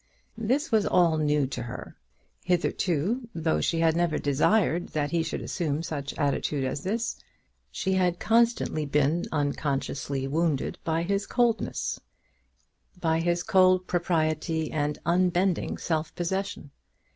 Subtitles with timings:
[0.39, 1.95] This was all new to her.
[2.43, 7.17] Hitherto, though she had never desired that he should assume such attitude as this,
[7.69, 11.99] she had constantly been unconsciously wounded by his coldness,
[12.99, 16.71] by his cold propriety and unbending self possession.